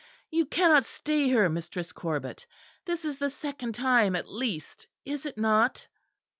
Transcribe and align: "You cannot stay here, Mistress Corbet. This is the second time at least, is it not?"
"You 0.31 0.47
cannot 0.47 0.85
stay 0.85 1.25
here, 1.27 1.47
Mistress 1.47 1.91
Corbet. 1.91 2.47
This 2.85 3.05
is 3.05 3.19
the 3.19 3.29
second 3.29 3.75
time 3.75 4.15
at 4.15 4.27
least, 4.27 4.87
is 5.05 5.27
it 5.27 5.37
not?" 5.37 5.87